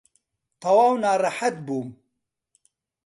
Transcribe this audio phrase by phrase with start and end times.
[0.61, 1.89] تەواو ناڕەحەت بووم.